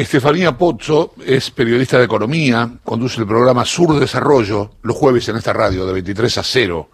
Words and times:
Estefanía 0.00 0.56
Pozzo 0.56 1.12
es 1.26 1.50
periodista 1.50 1.98
de 1.98 2.04
economía, 2.04 2.70
conduce 2.82 3.20
el 3.20 3.26
programa 3.26 3.66
Sur 3.66 4.00
Desarrollo 4.00 4.70
los 4.80 4.96
jueves 4.96 5.28
en 5.28 5.36
esta 5.36 5.52
radio 5.52 5.84
de 5.84 5.92
23 5.92 6.38
a 6.38 6.42
0. 6.42 6.88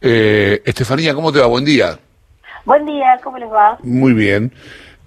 Eh, 0.00 0.60
Estefanía, 0.64 1.14
¿cómo 1.14 1.32
te 1.32 1.38
va? 1.38 1.46
Buen 1.46 1.64
día. 1.64 1.96
Buen 2.64 2.86
día, 2.86 3.20
¿cómo 3.22 3.38
les 3.38 3.48
va? 3.48 3.78
Muy 3.84 4.14
bien. 4.14 4.52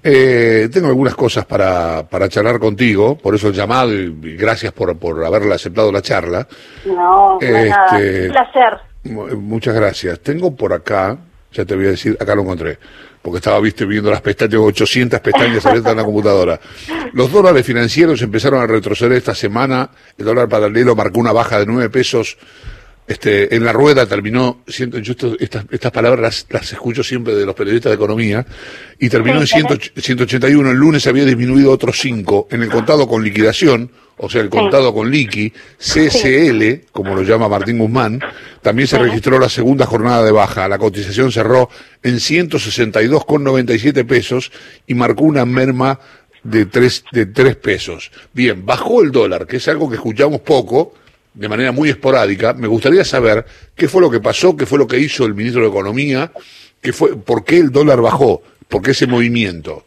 Eh, 0.01 0.69
tengo 0.71 0.87
algunas 0.87 1.15
cosas 1.15 1.45
para, 1.45 2.07
para 2.07 2.29
charlar 2.29 2.59
contigo, 2.59 3.17
por 3.17 3.35
eso 3.35 3.49
el 3.49 3.53
llamado 3.53 3.93
y, 3.93 4.37
gracias 4.37 4.71
por, 4.71 4.97
por 4.97 5.25
haberle 5.25 5.53
aceptado 5.53 5.91
la 5.91 6.01
charla. 6.01 6.47
No, 6.85 7.39
no 7.39 7.39
nada. 7.41 7.99
Este, 7.99 8.27
un 8.27 8.31
placer. 8.31 8.77
Muchas 9.35 9.75
gracias. 9.75 10.21
Tengo 10.21 10.55
por 10.55 10.71
acá, 10.71 11.17
ya 11.51 11.65
te 11.65 11.75
voy 11.75 11.87
a 11.87 11.91
decir, 11.91 12.17
acá 12.19 12.35
lo 12.35 12.41
encontré 12.41 12.77
porque 13.27 13.39
estaba 13.39 13.59
viste 13.59 13.85
viendo 13.85 14.09
las 14.09 14.21
pestañas, 14.21 14.51
tengo 14.51 14.63
800 14.67 15.19
pestañas 15.19 15.65
abiertas 15.65 15.91
en 15.91 15.97
la 15.97 16.05
computadora. 16.05 16.61
Los 17.11 17.29
dólares 17.29 17.65
financieros 17.65 18.21
empezaron 18.21 18.61
a 18.61 18.67
retroceder 18.67 19.17
esta 19.17 19.35
semana, 19.35 19.89
el 20.17 20.23
dólar 20.23 20.47
paralelo 20.47 20.95
marcó 20.95 21.19
una 21.19 21.33
baja 21.33 21.59
de 21.59 21.65
9 21.65 21.89
pesos, 21.89 22.37
este, 23.07 23.55
en 23.55 23.63
la 23.63 23.71
rueda 23.71 24.05
terminó, 24.05 24.63
siento, 24.67 24.99
yo 24.99 25.13
estas, 25.39 25.65
estas 25.71 25.91
palabras 25.91 26.45
las, 26.49 26.73
escucho 26.73 27.03
siempre 27.03 27.35
de 27.35 27.45
los 27.45 27.55
periodistas 27.55 27.89
de 27.89 27.95
economía, 27.95 28.45
y 28.99 29.07
terminó 29.07 29.39
en 29.39 29.47
181, 29.47 30.71
el 30.71 30.77
lunes 30.77 31.07
había 31.07 31.23
disminuido 31.23 31.71
otros 31.71 31.97
5, 31.99 32.49
en 32.51 32.63
el 32.63 32.69
contado 32.69 33.07
con 33.07 33.23
liquidación, 33.23 33.91
o 34.17 34.29
sea, 34.29 34.41
el 34.41 34.49
contado 34.49 34.93
con 34.93 35.09
liqui, 35.09 35.53
CSL, 35.77 36.87
como 36.91 37.15
lo 37.15 37.21
llama 37.21 37.47
Martín 37.47 37.77
Guzmán, 37.77 38.19
también 38.61 38.87
se 38.87 38.97
registró 38.97 39.39
la 39.39 39.47
segunda 39.47 39.85
jornada 39.85 40.25
de 40.25 40.31
baja. 40.31 40.67
La 40.67 40.79
cotización 40.79 41.31
cerró 41.31 41.69
en 42.01 42.15
162,97 42.15 44.05
pesos 44.07 44.51
y 44.87 44.95
marcó 44.95 45.23
una 45.23 45.45
merma 45.45 45.99
de 46.43 46.65
3, 46.65 47.03
de 47.11 47.27
3 47.27 47.55
pesos. 47.57 48.11
Bien, 48.33 48.65
bajó 48.65 49.03
el 49.03 49.11
dólar, 49.11 49.45
que 49.45 49.57
es 49.57 49.67
algo 49.67 49.87
que 49.87 49.97
escuchamos 49.97 50.41
poco, 50.41 50.95
de 51.37 51.47
manera 51.47 51.71
muy 51.71 51.89
esporádica. 51.89 52.53
Me 52.53 52.67
gustaría 52.67 53.05
saber 53.05 53.45
qué 53.75 53.87
fue 53.87 54.01
lo 54.01 54.09
que 54.09 54.19
pasó, 54.19 54.57
qué 54.57 54.65
fue 54.65 54.79
lo 54.79 54.87
que 54.87 54.99
hizo 54.99 55.23
el 55.25 55.35
ministro 55.35 55.61
de 55.61 55.69
Economía, 55.69 56.31
qué 56.81 56.91
fue, 56.91 57.15
por 57.15 57.45
qué 57.45 57.59
el 57.59 57.71
dólar 57.71 58.01
bajó, 58.01 58.41
por 58.67 58.81
qué 58.81 58.91
ese 58.91 59.05
movimiento. 59.05 59.83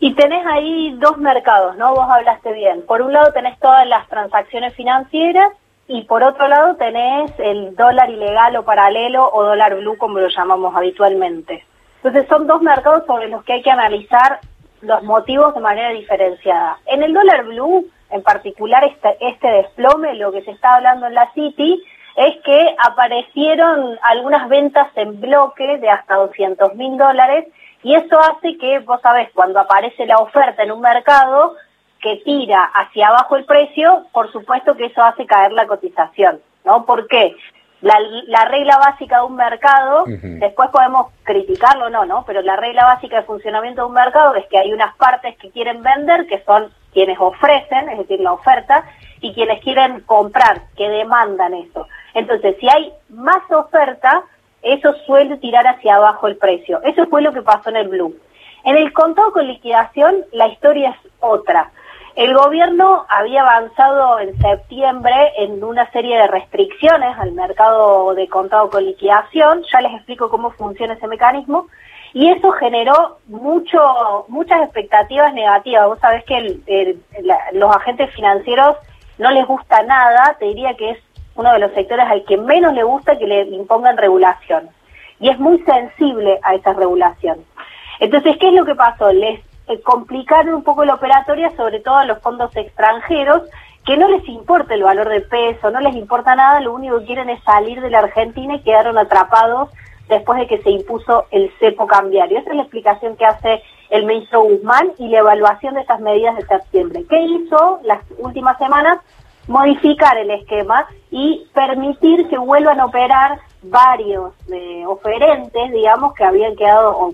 Y 0.00 0.14
tenés 0.14 0.44
ahí 0.46 0.96
dos 0.98 1.18
mercados, 1.18 1.76
¿no? 1.76 1.94
Vos 1.94 2.06
hablaste 2.10 2.52
bien. 2.54 2.82
Por 2.82 3.02
un 3.02 3.12
lado 3.12 3.32
tenés 3.32 3.58
todas 3.60 3.86
las 3.86 4.08
transacciones 4.08 4.74
financieras 4.74 5.52
y 5.86 6.02
por 6.02 6.22
otro 6.22 6.48
lado 6.48 6.74
tenés 6.76 7.30
el 7.38 7.76
dólar 7.76 8.10
ilegal 8.10 8.56
o 8.56 8.64
paralelo 8.64 9.30
o 9.32 9.44
dólar 9.44 9.76
blue 9.76 9.96
como 9.96 10.18
lo 10.18 10.28
llamamos 10.28 10.74
habitualmente. 10.74 11.64
Entonces 12.02 12.28
son 12.28 12.46
dos 12.46 12.62
mercados 12.62 13.04
sobre 13.06 13.28
los 13.28 13.44
que 13.44 13.52
hay 13.54 13.62
que 13.62 13.70
analizar 13.70 14.40
los 14.80 15.02
motivos 15.02 15.54
de 15.54 15.60
manera 15.60 15.90
diferenciada. 15.90 16.78
En 16.86 17.02
el 17.02 17.12
dólar 17.12 17.44
blue, 17.44 17.86
en 18.10 18.22
particular 18.22 18.84
este, 18.84 19.16
este 19.20 19.48
desplome, 19.48 20.14
lo 20.14 20.32
que 20.32 20.42
se 20.42 20.50
está 20.50 20.76
hablando 20.76 21.06
en 21.06 21.14
la 21.14 21.32
City, 21.32 21.82
es 22.16 22.36
que 22.44 22.76
aparecieron 22.84 23.98
algunas 24.02 24.48
ventas 24.48 24.88
en 24.96 25.20
bloque 25.20 25.78
de 25.78 25.88
hasta 25.88 26.16
200 26.16 26.74
mil 26.74 26.96
dólares 26.98 27.46
y 27.82 27.94
eso 27.94 28.20
hace 28.20 28.58
que, 28.58 28.80
vos 28.80 29.00
sabés, 29.00 29.30
cuando 29.32 29.60
aparece 29.60 30.06
la 30.06 30.18
oferta 30.18 30.62
en 30.62 30.72
un 30.72 30.80
mercado 30.80 31.54
que 32.00 32.16
tira 32.24 32.62
hacia 32.74 33.08
abajo 33.08 33.36
el 33.36 33.44
precio, 33.44 34.06
por 34.12 34.30
supuesto 34.32 34.76
que 34.76 34.86
eso 34.86 35.02
hace 35.02 35.26
caer 35.26 35.52
la 35.52 35.66
cotización, 35.66 36.40
¿no? 36.64 36.84
¿Por 36.84 37.06
qué? 37.08 37.36
La, 37.80 38.44
regla 38.44 38.76
básica 38.76 39.20
de 39.20 39.24
un 39.24 39.36
mercado, 39.36 40.04
después 40.06 40.68
podemos 40.68 41.06
criticarlo 41.22 41.86
o 41.86 41.90
no, 41.90 42.04
¿no? 42.04 42.24
Pero 42.26 42.42
la 42.42 42.56
regla 42.56 42.84
básica 42.84 43.16
de 43.16 43.22
funcionamiento 43.22 43.82
de 43.82 43.88
un 43.88 43.94
mercado 43.94 44.34
es 44.34 44.46
que 44.48 44.58
hay 44.58 44.70
unas 44.72 44.94
partes 44.96 45.34
que 45.38 45.50
quieren 45.50 45.82
vender, 45.82 46.26
que 46.26 46.42
son 46.44 46.70
quienes 46.92 47.18
ofrecen, 47.18 47.88
es 47.88 47.98
decir, 47.98 48.20
la 48.20 48.32
oferta, 48.32 48.84
y 49.20 49.34
quienes 49.34 49.62
quieren 49.62 50.00
comprar, 50.00 50.62
que 50.76 50.88
demandan 50.88 51.54
eso. 51.54 51.86
Entonces, 52.14 52.56
si 52.58 52.68
hay 52.68 52.92
más 53.08 53.50
oferta, 53.50 54.22
eso 54.62 54.94
suele 55.06 55.36
tirar 55.36 55.66
hacia 55.66 55.96
abajo 55.96 56.26
el 56.26 56.36
precio. 56.36 56.80
Eso 56.82 57.06
fue 57.06 57.22
lo 57.22 57.32
que 57.32 57.42
pasó 57.42 57.70
en 57.70 57.76
el 57.76 57.88
Blue. 57.88 58.16
En 58.64 58.76
el 58.76 58.92
contado 58.92 59.32
con 59.32 59.46
liquidación, 59.46 60.24
la 60.32 60.48
historia 60.48 60.90
es 60.90 61.12
otra. 61.20 61.70
El 62.16 62.34
gobierno 62.34 63.06
había 63.08 63.42
avanzado 63.42 64.18
en 64.18 64.36
septiembre 64.38 65.14
en 65.38 65.62
una 65.62 65.90
serie 65.92 66.18
de 66.18 66.26
restricciones 66.26 67.16
al 67.18 67.32
mercado 67.32 68.14
de 68.14 68.28
contado 68.28 68.68
con 68.68 68.84
liquidación. 68.84 69.62
Ya 69.72 69.80
les 69.80 69.94
explico 69.94 70.28
cómo 70.28 70.50
funciona 70.50 70.94
ese 70.94 71.06
mecanismo. 71.06 71.68
Y 72.12 72.28
eso 72.28 72.50
generó 72.52 73.18
mucho, 73.26 74.24
muchas 74.28 74.62
expectativas 74.62 75.32
negativas. 75.32 75.86
Vos 75.86 75.98
sabés 76.00 76.24
que 76.24 76.98
los 77.52 77.76
agentes 77.76 78.12
financieros 78.14 78.76
no 79.18 79.30
les 79.30 79.46
gusta 79.46 79.82
nada, 79.82 80.36
te 80.38 80.46
diría 80.46 80.74
que 80.74 80.90
es 80.90 80.98
uno 81.36 81.52
de 81.52 81.58
los 81.60 81.72
sectores 81.72 82.06
al 82.08 82.24
que 82.24 82.36
menos 82.36 82.74
le 82.74 82.82
gusta 82.82 83.18
que 83.18 83.26
le 83.26 83.42
impongan 83.42 83.96
regulación. 83.96 84.68
Y 85.20 85.28
es 85.28 85.38
muy 85.38 85.58
sensible 85.60 86.40
a 86.42 86.54
esa 86.54 86.72
regulación. 86.72 87.44
Entonces, 88.00 88.36
¿qué 88.38 88.48
es 88.48 88.54
lo 88.54 88.64
que 88.64 88.74
pasó? 88.74 89.12
Les 89.12 89.40
eh, 89.68 89.80
complicaron 89.82 90.54
un 90.54 90.64
poco 90.64 90.84
la 90.84 90.94
operatoria, 90.94 91.54
sobre 91.56 91.80
todo 91.80 91.96
a 91.96 92.06
los 92.06 92.18
fondos 92.20 92.54
extranjeros, 92.56 93.42
que 93.84 93.96
no 93.96 94.08
les 94.08 94.26
importa 94.28 94.74
el 94.74 94.82
valor 94.82 95.08
de 95.08 95.20
peso, 95.20 95.70
no 95.70 95.80
les 95.80 95.94
importa 95.94 96.34
nada, 96.34 96.60
lo 96.60 96.74
único 96.74 96.98
que 97.00 97.06
quieren 97.06 97.30
es 97.30 97.42
salir 97.44 97.80
de 97.80 97.90
la 97.90 98.00
Argentina 98.00 98.54
y 98.54 98.62
quedaron 98.62 98.98
atrapados 98.98 99.70
después 100.10 100.38
de 100.38 100.46
que 100.46 100.62
se 100.62 100.70
impuso 100.70 101.24
el 101.30 101.50
cepo 101.58 101.86
cambiario. 101.86 102.38
Esa 102.38 102.50
es 102.50 102.56
la 102.56 102.62
explicación 102.62 103.16
que 103.16 103.24
hace 103.24 103.62
el 103.88 104.04
ministro 104.04 104.42
Guzmán 104.42 104.92
y 104.98 105.08
la 105.08 105.20
evaluación 105.20 105.74
de 105.74 105.80
estas 105.80 106.00
medidas 106.00 106.36
de 106.36 106.46
septiembre. 106.46 107.04
¿Qué 107.08 107.20
hizo 107.22 107.80
las 107.84 108.00
últimas 108.18 108.58
semanas? 108.58 108.98
modificar 109.50 110.16
el 110.16 110.30
esquema 110.30 110.86
y 111.10 111.46
permitir 111.52 112.28
que 112.28 112.38
vuelvan 112.38 112.78
a 112.78 112.84
operar 112.84 113.40
varios 113.62 114.32
eh, 114.52 114.84
oferentes, 114.86 115.72
digamos, 115.72 116.14
que 116.14 116.24
habían 116.24 116.54
quedado, 116.54 117.12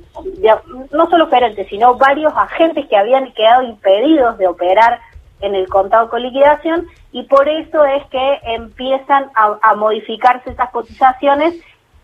no 0.93 1.11
solo 1.11 1.25
oferentes, 1.25 1.67
sino 1.69 1.95
varios 1.97 2.33
agentes 2.37 2.87
que 2.89 2.97
habían 2.97 3.33
quedado 3.33 3.63
impedidos 3.63 4.37
de 4.37 4.47
operar 4.47 5.01
en 5.41 5.55
el 5.55 5.67
contado 5.69 6.09
con 6.09 6.23
liquidación 6.23 6.87
y 7.11 7.23
por 7.25 7.49
eso 7.49 7.85
es 7.85 8.07
que 8.09 8.41
empiezan 8.45 9.31
a, 9.35 9.75
modificarse 9.75 10.51
estas 10.51 10.71
cotizaciones. 10.71 11.55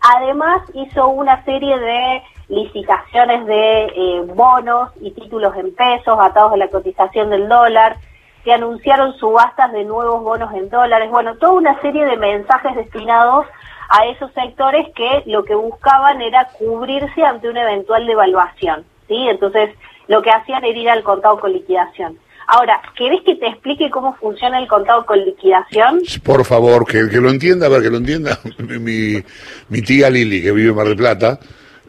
Además 0.03 0.61
hizo 0.73 1.07
una 1.07 1.43
serie 1.45 1.79
de 1.79 2.21
licitaciones 2.49 3.45
de 3.45 3.85
eh, 3.85 4.21
bonos 4.35 4.91
y 4.99 5.11
títulos 5.11 5.55
en 5.55 5.73
pesos 5.73 6.17
atados 6.19 6.51
a 6.51 6.57
la 6.57 6.67
cotización 6.67 7.29
del 7.29 7.47
dólar, 7.47 7.95
se 8.43 8.51
anunciaron 8.51 9.13
subastas 9.13 9.71
de 9.71 9.85
nuevos 9.85 10.21
bonos 10.21 10.53
en 10.53 10.69
dólares, 10.69 11.09
bueno, 11.09 11.37
toda 11.37 11.53
una 11.53 11.79
serie 11.79 12.05
de 12.05 12.17
mensajes 12.17 12.75
destinados 12.75 13.45
a 13.89 14.05
esos 14.07 14.29
sectores 14.33 14.87
que 14.93 15.23
lo 15.25 15.45
que 15.45 15.55
buscaban 15.55 16.21
era 16.21 16.49
cubrirse 16.57 17.23
ante 17.23 17.49
una 17.49 17.61
eventual 17.61 18.05
devaluación, 18.05 18.83
¿sí? 19.07 19.27
Entonces, 19.29 19.73
lo 20.07 20.21
que 20.21 20.31
hacían 20.31 20.65
era 20.65 20.77
ir 20.77 20.89
al 20.89 21.03
contado 21.03 21.39
con 21.39 21.53
liquidación. 21.53 22.19
Ahora, 22.47 22.81
¿querés 22.95 23.21
que 23.21 23.35
te 23.35 23.47
explique 23.47 23.89
cómo 23.89 24.15
funciona 24.15 24.59
el 24.59 24.67
contado 24.67 25.05
con 25.05 25.23
liquidación? 25.23 26.01
Por 26.23 26.45
favor, 26.45 26.85
que, 26.85 27.09
que 27.09 27.21
lo 27.21 27.29
entienda, 27.29 27.69
para 27.69 27.81
que 27.81 27.89
lo 27.89 27.97
entienda 27.97 28.37
mi, 28.57 29.23
mi 29.69 29.81
tía 29.81 30.09
Lili, 30.09 30.41
que 30.41 30.51
vive 30.51 30.69
en 30.69 30.75
Mar 30.75 30.87
del 30.87 30.97
Plata, 30.97 31.39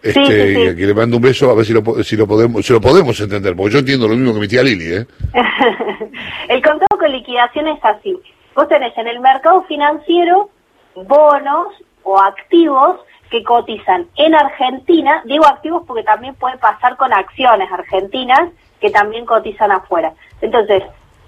este, 0.02 0.76
que 0.76 0.86
le 0.86 0.92
mando 0.92 1.16
un 1.16 1.22
beso 1.22 1.50
a 1.50 1.54
ver 1.54 1.64
si 1.64 1.72
lo, 1.72 1.82
si 2.04 2.14
lo 2.14 2.26
podemos 2.26 2.64
si 2.66 2.74
lo 2.74 2.80
podemos 2.80 3.18
entender, 3.20 3.56
porque 3.56 3.72
yo 3.72 3.78
entiendo 3.78 4.06
lo 4.06 4.14
mismo 4.14 4.34
que 4.34 4.40
mi 4.40 4.48
tía 4.48 4.62
Lili. 4.62 4.92
¿eh? 4.92 5.06
el 6.48 6.62
contado 6.62 6.98
con 6.98 7.10
liquidación 7.10 7.68
es 7.68 7.78
así. 7.82 8.14
Vos 8.54 8.68
tenés 8.68 8.96
en 8.98 9.08
el 9.08 9.20
mercado 9.20 9.62
financiero 9.62 10.50
bonos 10.94 11.68
o 12.02 12.20
activos 12.20 13.00
que 13.30 13.42
cotizan 13.42 14.06
en 14.16 14.34
Argentina, 14.34 15.22
digo 15.24 15.46
activos 15.46 15.82
porque 15.86 16.04
también 16.04 16.34
puede 16.34 16.58
pasar 16.58 16.96
con 16.96 17.12
acciones 17.12 17.68
argentinas 17.72 18.50
que 18.80 18.90
también 18.90 19.24
cotizan 19.26 19.72
afuera. 19.72 20.12
Entonces, 20.40 20.82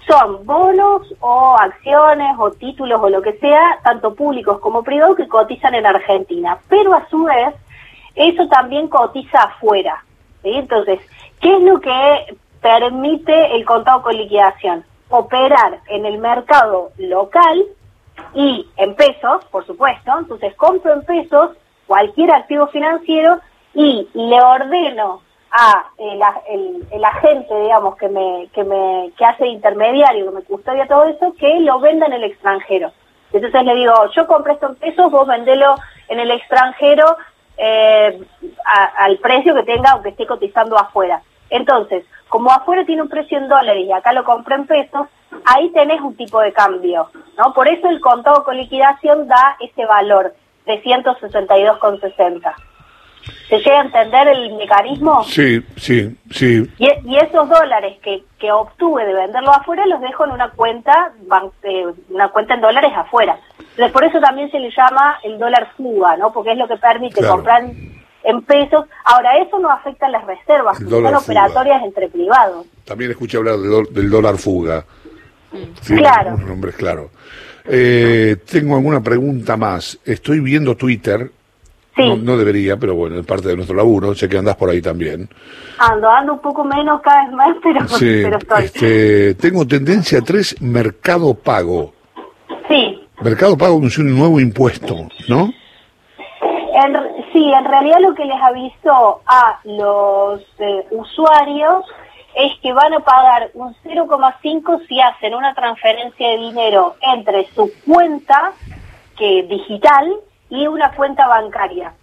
son 0.07 0.45
bonos 0.45 1.13
o 1.19 1.55
acciones 1.59 2.35
o 2.39 2.51
títulos 2.51 2.99
o 3.01 3.09
lo 3.09 3.21
que 3.21 3.33
sea, 3.33 3.79
tanto 3.83 4.15
públicos 4.15 4.59
como 4.59 4.83
privados, 4.83 5.17
que 5.17 5.27
cotizan 5.27 5.75
en 5.75 5.85
Argentina. 5.85 6.57
Pero 6.69 6.93
a 6.93 7.07
su 7.09 7.23
vez, 7.23 7.53
eso 8.15 8.47
también 8.47 8.87
cotiza 8.87 9.41
afuera. 9.43 10.03
Entonces, 10.43 10.99
¿qué 11.41 11.55
es 11.55 11.61
lo 11.61 11.79
que 11.81 12.37
permite 12.61 13.55
el 13.55 13.65
contado 13.65 14.01
con 14.01 14.15
liquidación? 14.15 14.85
Operar 15.09 15.79
en 15.87 16.05
el 16.05 16.17
mercado 16.19 16.91
local 16.97 17.65
y 18.33 18.65
en 18.77 18.95
pesos, 18.95 19.43
por 19.51 19.65
supuesto. 19.65 20.11
Entonces, 20.17 20.55
compro 20.55 20.93
en 20.93 21.03
pesos 21.03 21.51
cualquier 21.85 22.31
activo 22.31 22.67
financiero 22.67 23.39
y 23.73 24.07
le 24.13 24.41
ordeno 24.41 25.21
a 25.51 25.85
el, 25.97 27.03
agente, 27.03 27.61
digamos, 27.61 27.95
que 27.97 28.09
me, 28.09 28.47
que 28.53 28.63
me 28.63 29.11
que 29.17 29.25
hace 29.25 29.47
intermediario, 29.47 30.25
que 30.25 30.35
me 30.35 30.43
custodia 30.43 30.87
todo 30.87 31.05
eso, 31.05 31.33
que 31.39 31.59
lo 31.59 31.79
venda 31.79 32.05
en 32.05 32.13
el 32.13 32.23
extranjero. 32.23 32.91
Entonces 33.33 33.63
le 33.63 33.75
digo, 33.75 33.93
yo 34.15 34.27
compré 34.27 34.53
esto 34.53 34.67
en 34.67 34.75
pesos, 34.75 35.11
vos 35.11 35.27
vendelo 35.27 35.75
en 36.07 36.19
el 36.19 36.31
extranjero 36.31 37.17
eh, 37.57 38.19
al 38.97 39.17
precio 39.17 39.53
que 39.55 39.63
tenga 39.63 39.91
aunque 39.91 40.09
esté 40.09 40.25
cotizando 40.25 40.77
afuera. 40.77 41.21
Entonces, 41.49 42.05
como 42.29 42.51
afuera 42.51 42.85
tiene 42.85 43.01
un 43.01 43.09
precio 43.09 43.37
en 43.37 43.47
dólares 43.47 43.85
y 43.85 43.91
acá 43.91 44.13
lo 44.13 44.23
compré 44.23 44.55
en 44.55 44.67
pesos, 44.67 45.07
ahí 45.45 45.69
tenés 45.69 46.01
un 46.01 46.15
tipo 46.15 46.39
de 46.39 46.53
cambio, 46.53 47.09
¿no? 47.37 47.53
Por 47.53 47.67
eso 47.67 47.87
el 47.89 48.01
contado 48.01 48.43
con 48.43 48.57
liquidación 48.57 49.27
da 49.27 49.55
ese 49.59 49.85
valor 49.85 50.33
de 50.65 50.81
162,60. 50.83 52.53
¿Se 53.49 53.57
llega 53.59 53.79
a 53.79 53.85
entender 53.85 54.27
el 54.27 54.53
mecanismo? 54.55 55.23
Sí, 55.23 55.63
sí, 55.77 56.17
sí. 56.31 56.69
Y, 56.77 57.17
esos 57.17 57.47
dólares 57.47 57.97
que, 58.03 58.23
que 58.39 58.51
obtuve 58.51 59.05
de 59.05 59.13
venderlo 59.13 59.51
afuera 59.51 59.85
los 59.85 60.01
dejo 60.01 60.25
en 60.25 60.31
una 60.31 60.49
cuenta, 60.51 61.13
eh, 61.63 61.85
una 62.09 62.27
cuenta 62.29 62.55
en 62.55 62.61
dólares 62.61 62.91
afuera. 62.93 63.39
Entonces, 63.59 63.91
por 63.91 64.03
eso 64.03 64.19
también 64.19 64.51
se 64.51 64.59
le 64.59 64.69
llama 64.71 65.17
el 65.23 65.39
dólar 65.39 65.69
fuga, 65.77 66.17
¿no? 66.17 66.33
Porque 66.33 66.51
es 66.51 66.57
lo 66.57 66.67
que 66.67 66.75
permite 66.75 67.25
comprar 67.25 67.63
en 68.23 68.41
pesos. 68.41 68.85
Ahora, 69.05 69.37
eso 69.37 69.59
no 69.59 69.71
afecta 69.71 70.07
a 70.07 70.09
las 70.09 70.25
reservas, 70.25 70.77
son 70.77 71.15
operatorias 71.15 71.83
entre 71.83 72.09
privados. 72.09 72.65
También 72.83 73.11
escuché 73.11 73.37
hablar 73.37 73.55
del 73.57 74.09
dólar 74.09 74.37
fuga. 74.37 74.83
Claro. 75.85 76.35
Un 76.35 76.47
nombre 76.47 76.73
claro. 76.73 77.11
Eh, 77.63 78.37
tengo 78.49 78.75
alguna 78.75 79.01
pregunta 79.01 79.55
más. 79.55 79.99
Estoy 80.03 80.41
viendo 80.41 80.75
Twitter 80.75 81.31
no, 81.97 82.37
debería, 82.37 82.77
pero 82.77 82.95
bueno, 82.95 83.19
es 83.19 83.25
parte 83.25 83.47
de 83.49 83.55
nuestro 83.55 83.75
laburo. 83.75 84.13
Sé 84.13 84.29
que 84.29 84.37
andás 84.37 84.55
por 84.55 84.69
ahí 84.69 84.81
también. 84.81 85.27
Ando, 85.79 86.09
ando 86.09 86.33
un 86.33 86.39
poco 86.39 86.63
menos 86.63 87.01
cada 87.01 87.25
vez 87.25 87.33
más, 87.33 87.57
pero, 87.63 87.87
sí, 87.87 88.23
estoy. 88.23 88.63
Este, 88.65 89.35
tengo 89.35 89.65
tendencia 89.65 90.21
3, 90.21 90.61
Mercado 90.61 91.33
Pago. 91.33 91.93
Sí. 92.67 93.01
Mercado 93.21 93.57
Pago 93.57 93.77
anunció 93.77 94.03
un 94.03 94.17
nuevo 94.17 94.39
impuesto, 94.39 95.07
¿no? 95.27 95.51
sí, 97.33 97.51
en 97.51 97.65
realidad 97.65 97.97
lo 98.01 98.13
que 98.13 98.25
les 98.25 98.41
avisó 98.41 99.21
a 99.25 99.59
los 99.63 100.41
eh, 100.59 100.85
usuarios 100.91 101.85
es 102.35 102.51
que 102.61 102.71
van 102.71 102.93
a 102.93 102.99
pagar 102.99 103.49
un 103.55 103.73
0,5 103.83 104.87
si 104.87 105.01
hacen 105.01 105.33
una 105.33 105.55
transferencia 105.55 106.29
de 106.29 106.37
dinero 106.37 106.95
entre 107.01 107.47
su 107.55 107.71
cuenta 107.85 108.53
que 109.17 109.43
digital 109.49 110.17
y 110.49 110.67
una 110.67 110.91
cuenta 110.91 111.27
bancaria. 111.27 111.93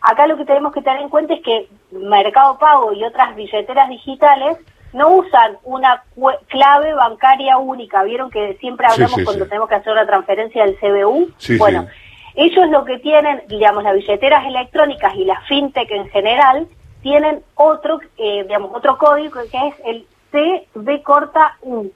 Acá 0.00 0.26
lo 0.26 0.36
que 0.36 0.44
tenemos 0.44 0.72
que 0.72 0.82
tener 0.82 1.00
en 1.00 1.08
cuenta 1.08 1.34
es 1.34 1.42
que 1.42 1.68
Mercado 1.90 2.58
Pago 2.58 2.92
y 2.92 3.02
otras 3.04 3.34
billeteras 3.34 3.88
digitales 3.88 4.58
no 4.92 5.08
usan 5.08 5.56
una 5.64 6.04
clave 6.48 6.94
bancaria 6.94 7.58
única. 7.58 8.02
Vieron 8.04 8.30
que 8.30 8.56
siempre 8.60 8.86
hablamos 8.86 9.20
cuando 9.24 9.46
tenemos 9.46 9.68
que 9.68 9.74
hacer 9.74 9.92
una 9.92 10.06
transferencia 10.06 10.64
del 10.64 10.76
CBU. 10.78 11.30
bueno, 11.58 11.88
ellos 12.34 12.68
lo 12.70 12.84
que 12.84 12.98
tienen, 12.98 13.42
digamos, 13.48 13.82
las 13.82 13.94
billeteras 13.94 14.46
electrónicas 14.46 15.14
y 15.16 15.24
las 15.24 15.46
fintech 15.46 15.90
en 15.90 16.08
general 16.10 16.68
tienen 17.02 17.42
otro, 17.54 18.00
eh, 18.18 18.44
digamos, 18.44 18.70
otro 18.74 18.98
código 18.98 19.40
que 19.50 19.68
es 19.68 19.74
el 19.84 20.06
CB 20.30 21.02
corta 21.02 21.56
U, 21.62 21.90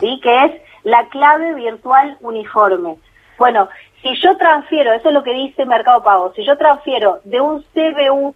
¿sí? 0.00 0.20
que 0.22 0.44
es 0.44 0.52
la 0.84 1.08
clave 1.08 1.54
virtual 1.54 2.16
uniforme. 2.20 2.96
Bueno, 3.38 3.68
si 4.06 4.20
yo 4.22 4.36
transfiero, 4.36 4.92
eso 4.92 5.08
es 5.08 5.14
lo 5.14 5.24
que 5.24 5.32
dice 5.32 5.66
Mercado 5.66 6.02
Pago, 6.02 6.32
si 6.34 6.44
yo 6.44 6.56
transfiero 6.56 7.20
de 7.24 7.40
un 7.40 7.62
CBU, 7.74 8.34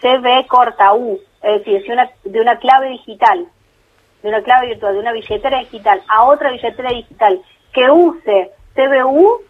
CB 0.00 0.46
corta 0.46 0.92
U, 0.92 1.18
es 1.42 1.64
decir, 1.64 1.82
de 1.86 1.92
una, 1.92 2.10
de 2.24 2.40
una 2.40 2.58
clave 2.58 2.90
digital, 2.90 3.46
de 4.22 4.28
una 4.28 4.42
clave 4.42 4.68
virtual, 4.68 4.94
de 4.94 5.00
una 5.00 5.12
billetera 5.12 5.58
digital 5.60 6.02
a 6.08 6.24
otra 6.24 6.50
billetera 6.50 6.90
digital 6.90 7.40
que 7.72 7.90
use 7.90 8.50
CBU, 8.74 9.40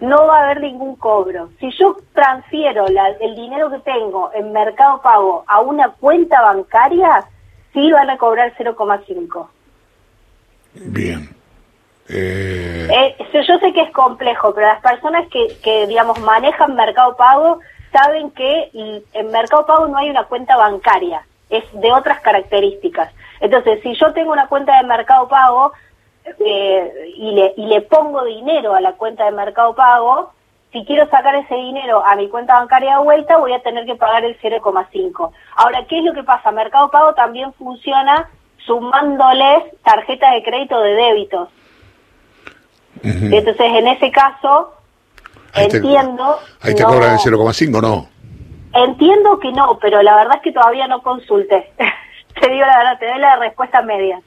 no 0.00 0.26
va 0.26 0.40
a 0.40 0.44
haber 0.44 0.60
ningún 0.60 0.96
cobro. 0.96 1.50
Si 1.58 1.70
yo 1.78 1.96
transfiero 2.12 2.86
el 2.86 3.34
dinero 3.34 3.70
que 3.70 3.78
tengo 3.78 4.30
en 4.34 4.52
Mercado 4.52 5.00
Pago 5.00 5.44
a 5.46 5.62
una 5.62 5.88
cuenta 5.88 6.42
bancaria, 6.42 7.24
sí 7.72 7.90
van 7.92 8.10
a 8.10 8.18
cobrar 8.18 8.52
0,5. 8.58 9.48
Bien. 10.74 11.30
Eh... 12.08 12.63
Eh, 12.96 13.16
yo 13.32 13.58
sé 13.58 13.72
que 13.72 13.80
es 13.80 13.90
complejo, 13.90 14.54
pero 14.54 14.68
las 14.68 14.80
personas 14.80 15.26
que, 15.26 15.48
que, 15.64 15.88
digamos, 15.88 16.20
manejan 16.20 16.76
Mercado 16.76 17.16
Pago 17.16 17.58
saben 17.90 18.30
que 18.30 18.70
en 19.12 19.30
Mercado 19.32 19.66
Pago 19.66 19.88
no 19.88 19.98
hay 19.98 20.10
una 20.10 20.24
cuenta 20.26 20.56
bancaria, 20.56 21.26
es 21.50 21.64
de 21.72 21.92
otras 21.92 22.20
características. 22.20 23.12
Entonces, 23.40 23.80
si 23.82 23.94
yo 23.94 24.12
tengo 24.12 24.30
una 24.30 24.46
cuenta 24.46 24.76
de 24.76 24.86
Mercado 24.86 25.26
Pago 25.26 25.72
eh, 26.38 27.12
y, 27.16 27.32
le, 27.32 27.54
y 27.56 27.66
le 27.66 27.80
pongo 27.80 28.22
dinero 28.22 28.76
a 28.76 28.80
la 28.80 28.92
cuenta 28.92 29.24
de 29.24 29.32
Mercado 29.32 29.74
Pago, 29.74 30.30
si 30.70 30.84
quiero 30.84 31.08
sacar 31.08 31.34
ese 31.34 31.56
dinero 31.56 32.00
a 32.06 32.14
mi 32.14 32.28
cuenta 32.28 32.60
bancaria 32.60 32.98
de 32.98 33.02
vuelta, 33.02 33.38
voy 33.38 33.54
a 33.54 33.62
tener 33.62 33.86
que 33.86 33.96
pagar 33.96 34.24
el 34.24 34.38
0,5. 34.38 35.32
Ahora, 35.56 35.84
¿qué 35.88 35.98
es 35.98 36.04
lo 36.04 36.14
que 36.14 36.22
pasa? 36.22 36.52
Mercado 36.52 36.92
Pago 36.92 37.12
también 37.14 37.52
funciona 37.54 38.30
sumándoles 38.64 39.64
tarjeta 39.82 40.30
de 40.30 40.44
crédito 40.44 40.80
de 40.80 40.94
débitos. 40.94 41.48
Entonces, 43.04 43.66
en 43.66 43.88
ese 43.88 44.10
caso, 44.10 44.74
entiendo... 45.54 46.38
ahí 46.60 46.74
te 46.74 46.82
cobran 46.82 47.12
el 47.12 47.18
0,5, 47.18 47.80
¿no? 47.80 48.08
Entiendo 48.74 49.38
que 49.38 49.52
no, 49.52 49.78
pero 49.80 50.02
la 50.02 50.16
verdad 50.16 50.36
es 50.36 50.42
que 50.42 50.52
todavía 50.52 50.88
no 50.88 51.02
consulté. 51.02 51.72
te 52.40 52.48
digo 52.48 52.66
la 52.66 52.78
verdad, 52.78 52.98
te 52.98 53.06
doy 53.06 53.18
la 53.20 53.36
respuesta 53.36 53.82
media. 53.82 54.20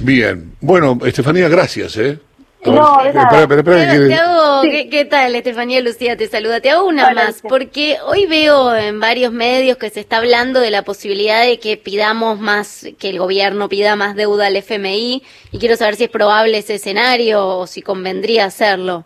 Bien. 0.00 0.52
Bueno, 0.60 0.96
Estefanía, 1.04 1.48
gracias, 1.48 1.96
¿eh? 1.96 2.18
No, 2.64 3.00
espera, 3.02 3.42
espera, 3.42 3.60
espera, 3.60 4.88
¿qué, 4.90 5.04
tal, 5.08 5.34
Estefanía 5.34 5.80
Lucía? 5.80 6.16
Te 6.16 6.26
saluda. 6.26 6.60
Te 6.60 6.70
hago 6.70 6.86
una 6.86 7.10
más, 7.12 7.40
porque 7.48 7.98
hoy 8.04 8.26
veo 8.26 8.74
en 8.74 8.98
varios 8.98 9.32
medios 9.32 9.76
que 9.76 9.90
se 9.90 10.00
está 10.00 10.16
hablando 10.16 10.58
de 10.58 10.70
la 10.70 10.82
posibilidad 10.82 11.42
de 11.42 11.60
que 11.60 11.76
pidamos 11.76 12.40
más, 12.40 12.86
que 12.98 13.10
el 13.10 13.18
gobierno 13.18 13.68
pida 13.68 13.94
más 13.94 14.16
deuda 14.16 14.48
al 14.48 14.56
FMI, 14.56 15.22
y 15.52 15.58
quiero 15.58 15.76
saber 15.76 15.94
si 15.96 16.04
es 16.04 16.10
probable 16.10 16.58
ese 16.58 16.74
escenario 16.74 17.46
o 17.46 17.66
si 17.66 17.80
convendría 17.80 18.46
hacerlo. 18.46 19.04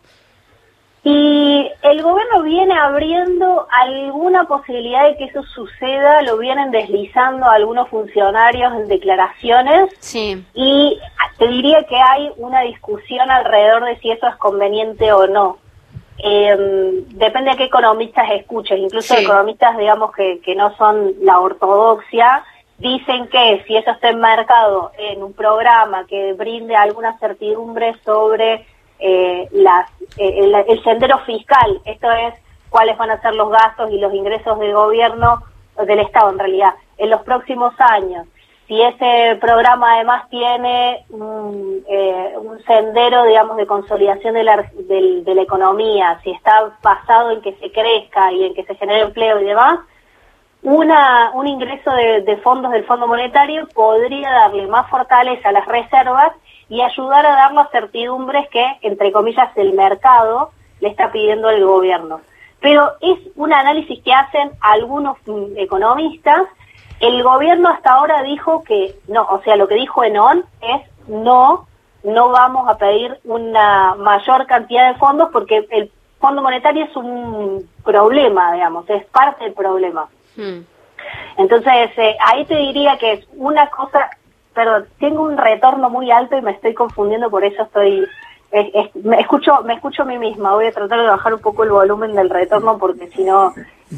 Y 1.05 1.69
el 1.83 2.01
gobierno 2.01 2.43
viene 2.43 2.79
abriendo 2.79 3.67
alguna 3.71 4.45
posibilidad 4.45 5.09
de 5.09 5.17
que 5.17 5.25
eso 5.25 5.43
suceda, 5.43 6.23
lo 6.23 6.39
vienen 6.39 6.71
deslizando 6.71 7.47
algunos 7.47 7.89
funcionarios 7.89 8.73
en 8.75 8.87
declaraciones. 8.87 9.91
Sí. 9.99 10.45
Y 10.55 10.99
te 11.39 11.49
diría 11.49 11.83
que 11.85 11.97
hay 11.97 12.31
una 12.37 12.61
discusión 12.61 13.31
alrededor 13.33 13.85
de 13.85 13.99
si 13.99 14.13
eso 14.13 14.29
es 14.29 14.37
conveniente 14.37 15.13
o 15.13 15.27
no. 15.27 15.59
Eh, 16.23 17.05
depende 17.09 17.51
de 17.51 17.57
qué 17.57 17.65
economistas 17.65 18.31
escuches, 18.31 18.79
incluso 18.79 19.17
economistas, 19.17 19.77
digamos, 19.77 20.13
que, 20.13 20.41
que 20.41 20.55
no 20.55 20.77
son 20.77 21.15
la 21.23 21.41
ortodoxia, 21.41 22.45
dicen 22.79 23.27
que 23.27 23.65
si 23.67 23.77
eso 23.77 23.91
está 23.91 24.11
enmarcado 24.11 24.93
en 24.99 25.21
un 25.23 25.33
programa 25.33 26.07
que 26.07 26.33
brinde 26.35 26.77
alguna 26.77 27.19
certidumbre 27.19 27.95
sobre 28.05 28.67
eh, 28.99 29.49
las, 29.53 29.91
eh, 30.17 30.65
el, 30.69 30.85
sendero 30.85 31.19
fiscal, 31.21 31.81
esto 31.85 32.11
es 32.11 32.35
cuáles 32.71 32.97
van 32.97 33.11
a 33.11 33.21
ser 33.21 33.35
los 33.35 33.51
gastos 33.51 33.91
y 33.91 33.99
los 33.99 34.15
ingresos 34.15 34.59
del 34.59 34.73
gobierno, 34.73 35.43
del 35.87 36.01
Estado 36.01 36.31
en 36.31 36.39
realidad, 36.39 36.75
en 36.99 37.11
los 37.11 37.23
próximos 37.23 37.75
años. 37.79 38.27
Si 38.69 38.81
ese 38.81 39.37
programa 39.41 39.95
además 39.95 40.29
tiene 40.31 41.05
un, 41.11 41.83
eh, 41.89 42.35
un 42.39 42.63
sendero, 42.65 43.25
digamos, 43.25 43.57
de 43.57 43.67
consolidación 43.67 44.35
de 44.35 44.45
la, 44.45 44.71
de, 44.73 45.35
la 45.35 45.43
economía, 45.43 46.21
si 46.23 46.31
está 46.31 46.73
basado 46.83 47.33
en 47.33 47.43
que 47.43 47.55
se 47.55 47.71
crezca 47.73 48.33
y 48.33 48.45
en 48.45 48.55
que 48.55 48.65
se 48.65 48.75
genere 48.77 49.03
empleo 49.03 49.41
y 49.41 49.45
demás, 49.45 49.81
una, 50.63 51.33
un 51.35 51.49
ingreso 51.49 51.91
de, 51.91 52.23
de 52.23 52.37
fondos 52.37 52.71
del 52.71 52.85
Fondo 52.85 53.09
Monetario 53.09 53.67
podría 53.75 54.31
darle 54.31 54.69
más 54.69 54.89
fortaleza 54.89 55.49
a 55.49 55.53
las 55.53 55.67
reservas 55.67 56.33
y 56.73 56.81
ayudar 56.81 57.27
a 57.27 57.33
dar 57.33 57.53
las 57.53 57.71
certidumbres 57.71 58.49
que, 58.49 58.65
entre 58.81 59.13
comillas, 59.13 59.55
el 59.57 59.75
mercado 59.75 60.53
le 60.81 60.89
está 60.89 61.13
pidiendo 61.13 61.49
al 61.49 61.63
gobierno. 61.63 62.23
Pero 62.61 62.93
es 63.03 63.19
un 63.37 63.53
análisis 63.53 64.03
que 64.03 64.15
hacen 64.15 64.53
algunos 64.59 65.19
mm, 65.27 65.59
economistas. 65.59 66.45
El 66.99 67.23
gobierno 67.23 67.69
hasta 67.69 67.93
ahora 67.93 68.23
dijo 68.23 68.65
que 68.65 68.95
no, 69.07 69.21
o 69.21 69.43
sea, 69.43 69.57
lo 69.57 69.69
que 69.69 69.75
dijo 69.75 70.03
Enon 70.03 70.47
es 70.63 70.81
no, 71.09 71.67
no 72.05 72.31
vamos 72.31 72.67
a 72.67 72.79
pedir 72.79 73.19
una 73.25 73.95
mayor 73.97 74.47
cantidad 74.47 74.95
de 74.95 74.99
fondos 74.99 75.29
porque 75.31 75.67
el 75.73 75.93
Fondo 76.21 76.41
Monetario 76.41 76.87
es 76.87 76.97
un 76.97 77.69
problema, 77.85 78.51
digamos, 78.55 78.89
es 78.89 79.05
parte 79.09 79.45
del 79.45 79.53
problema. 79.53 80.09
Hmm. 80.37 80.61
Entonces, 81.37 81.91
eh, 81.99 82.17
ahí 82.25 82.47
te 82.47 82.57
diría 82.57 82.97
que 82.97 83.13
es 83.13 83.29
una 83.35 83.69
cosa 83.69 84.09
pero 84.55 84.85
tengo 84.99 85.23
un 85.23 85.37
retorno 85.37 85.91
muy 85.91 86.11
alto 86.11 86.37
y 86.37 86.43
me 86.43 86.53
estoy 86.53 86.75
confundiendo, 86.75 87.31
por 87.31 87.45
eso 87.45 87.63
estoy 87.63 88.07
me 89.03 89.21
escucho 89.21 89.63
me 89.65 89.75
escucho 89.75 90.03
a 90.03 90.07
mí 90.07 90.19
misma. 90.19 90.55
Voy 90.55 90.67
a 90.67 90.73
tratar 90.73 91.01
de 91.01 91.07
bajar 91.07 91.35
un 91.35 91.41
poco 91.41 91.65
el 91.65 91.71
volumen 91.71 92.15
del 92.15 92.29
retorno 92.29 92.79
porque 92.79 93.09
si 93.09 93.25
no 93.25 93.55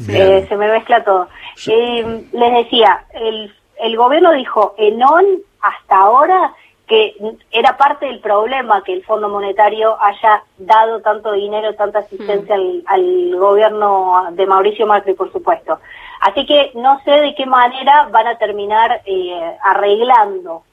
eh, 0.09 0.45
se 0.47 0.55
me 0.55 0.69
mezcla 0.69 1.03
todo. 1.03 1.27
Eh, 1.67 2.25
les 2.31 2.53
decía, 2.53 3.05
el, 3.13 3.53
el 3.79 3.97
gobierno 3.97 4.31
dijo, 4.31 4.73
Enon 4.77 5.25
hasta 5.61 5.97
ahora 5.97 6.53
que 6.87 7.15
era 7.51 7.77
parte 7.77 8.05
del 8.05 8.19
problema 8.19 8.83
que 8.83 8.93
el 8.93 9.03
Fondo 9.03 9.27
Monetario 9.27 9.97
haya 10.01 10.43
dado 10.57 11.01
tanto 11.01 11.31
dinero, 11.31 11.73
tanta 11.73 11.99
asistencia 11.99 12.55
al, 12.55 12.83
al, 12.85 13.35
gobierno 13.37 14.27
de 14.31 14.45
Mauricio 14.45 14.85
Macri, 14.85 15.13
por 15.13 15.31
supuesto. 15.31 15.79
Así 16.21 16.45
que 16.45 16.71
no 16.75 16.99
sé 17.03 17.11
de 17.11 17.35
qué 17.35 17.45
manera 17.45 18.07
van 18.11 18.27
a 18.27 18.37
terminar 18.37 19.01
eh, 19.05 19.57
arreglando. 19.63 20.63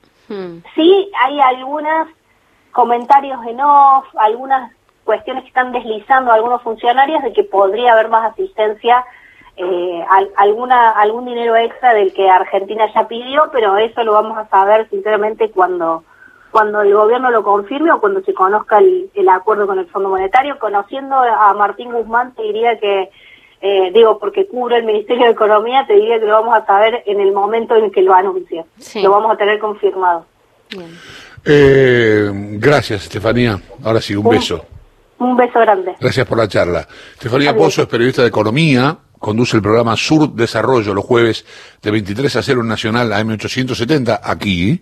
Sí, 0.74 1.10
hay 1.20 1.40
algunos 1.40 2.08
comentarios 2.70 3.38
en 3.46 3.60
off, 3.60 4.06
algunas 4.16 4.72
cuestiones 5.04 5.42
que 5.42 5.48
están 5.48 5.72
deslizando 5.72 6.32
algunos 6.32 6.62
funcionarios 6.62 7.22
de 7.22 7.34
que 7.34 7.44
podría 7.44 7.92
haber 7.92 8.08
más 8.08 8.32
asistencia 8.32 9.04
eh, 9.56 10.04
alguna 10.36 10.90
algún 10.90 11.26
dinero 11.26 11.56
extra 11.56 11.92
del 11.92 12.12
que 12.12 12.28
Argentina 12.28 12.86
ya 12.94 13.06
pidió, 13.06 13.50
pero 13.52 13.76
eso 13.76 14.02
lo 14.02 14.12
vamos 14.12 14.38
a 14.38 14.48
saber 14.48 14.88
sinceramente 14.88 15.50
cuando 15.50 16.04
cuando 16.50 16.82
el 16.82 16.92
gobierno 16.92 17.30
lo 17.30 17.42
confirme 17.42 17.90
o 17.92 18.00
cuando 18.00 18.22
se 18.22 18.34
conozca 18.34 18.78
el, 18.78 19.28
acuerdo 19.28 19.66
con 19.66 19.78
el 19.78 19.86
Fondo 19.86 20.10
Monetario. 20.10 20.58
Conociendo 20.58 21.16
a 21.16 21.54
Martín 21.54 21.90
Guzmán, 21.90 22.34
te 22.34 22.42
diría 22.42 22.78
que, 22.78 23.08
eh, 23.62 23.90
digo, 23.94 24.18
porque 24.18 24.46
cubre 24.46 24.76
el 24.76 24.84
Ministerio 24.84 25.24
de 25.24 25.32
Economía, 25.32 25.86
te 25.86 25.94
diría 25.94 26.20
que 26.20 26.26
lo 26.26 26.34
vamos 26.34 26.54
a 26.54 26.66
saber 26.66 27.02
en 27.06 27.20
el 27.20 27.32
momento 27.32 27.74
en 27.74 27.90
que 27.90 28.02
lo 28.02 28.14
anuncie. 28.14 28.66
Lo 29.02 29.10
vamos 29.10 29.32
a 29.32 29.36
tener 29.36 29.58
confirmado. 29.58 30.26
Eh, 31.44 32.30
gracias, 32.58 33.04
Estefanía. 33.04 33.58
Ahora 33.82 34.02
sí, 34.02 34.14
un, 34.14 34.28
beso. 34.28 34.62
Un 35.18 35.34
beso 35.34 35.58
grande. 35.58 35.96
Gracias 35.98 36.26
por 36.26 36.36
la 36.36 36.48
charla. 36.48 36.86
Estefanía 37.14 37.56
Pozo 37.56 37.80
es 37.80 37.88
periodista 37.88 38.20
de 38.20 38.28
Economía 38.28 38.98
conduce 39.22 39.56
el 39.56 39.62
programa 39.62 39.96
Sur 39.96 40.34
Desarrollo 40.34 40.92
los 40.92 41.04
jueves 41.04 41.44
de 41.80 41.90
23 41.92 42.36
a 42.36 42.42
0 42.42 42.64
Nacional 42.64 43.12
AM870 43.12 44.20
aquí 44.22 44.80